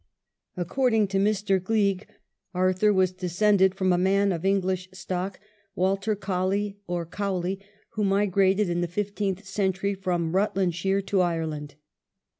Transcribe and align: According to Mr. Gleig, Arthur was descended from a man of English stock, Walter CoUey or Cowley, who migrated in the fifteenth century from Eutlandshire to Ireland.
According 0.57 1.09
to 1.09 1.19
Mr. 1.19 1.59
Gleig, 1.61 2.07
Arthur 2.55 2.91
was 2.91 3.11
descended 3.11 3.75
from 3.75 3.93
a 3.93 3.99
man 3.99 4.31
of 4.31 4.43
English 4.43 4.89
stock, 4.93 5.39
Walter 5.75 6.15
CoUey 6.15 6.77
or 6.87 7.05
Cowley, 7.05 7.59
who 7.89 8.03
migrated 8.03 8.67
in 8.67 8.81
the 8.81 8.87
fifteenth 8.87 9.45
century 9.45 9.93
from 9.93 10.31
Eutlandshire 10.33 11.05
to 11.05 11.21
Ireland. 11.21 11.75